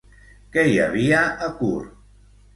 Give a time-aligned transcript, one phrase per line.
[0.55, 1.77] Què hi havia a Kur?